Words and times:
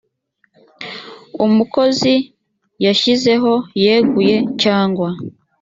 umukozi 1.45 2.13
yashyizeho 2.85 3.53
yeguye 3.83 4.37
cyangwa 4.61 5.07